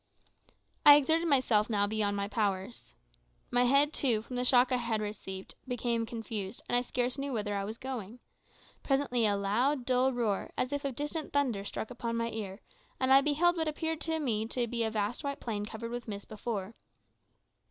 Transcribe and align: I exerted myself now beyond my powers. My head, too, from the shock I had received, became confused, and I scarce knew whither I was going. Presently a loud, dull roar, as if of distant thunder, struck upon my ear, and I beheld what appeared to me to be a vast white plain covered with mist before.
I 0.83 0.95
exerted 0.95 1.27
myself 1.27 1.69
now 1.69 1.85
beyond 1.85 2.17
my 2.17 2.27
powers. 2.27 2.95
My 3.51 3.65
head, 3.65 3.93
too, 3.93 4.23
from 4.23 4.35
the 4.35 4.43
shock 4.43 4.71
I 4.71 4.77
had 4.77 4.99
received, 4.99 5.53
became 5.67 6.07
confused, 6.07 6.63
and 6.67 6.75
I 6.75 6.81
scarce 6.81 7.19
knew 7.19 7.31
whither 7.31 7.53
I 7.53 7.65
was 7.65 7.77
going. 7.77 8.17
Presently 8.81 9.27
a 9.27 9.37
loud, 9.37 9.85
dull 9.85 10.11
roar, 10.11 10.49
as 10.57 10.73
if 10.73 10.85
of 10.85 10.95
distant 10.95 11.33
thunder, 11.33 11.63
struck 11.63 11.91
upon 11.91 12.15
my 12.17 12.31
ear, 12.31 12.61
and 12.99 13.13
I 13.13 13.21
beheld 13.21 13.57
what 13.57 13.67
appeared 13.67 14.01
to 14.01 14.17
me 14.17 14.47
to 14.47 14.65
be 14.65 14.83
a 14.83 14.89
vast 14.89 15.23
white 15.23 15.39
plain 15.39 15.67
covered 15.67 15.91
with 15.91 16.07
mist 16.07 16.27
before. 16.27 16.73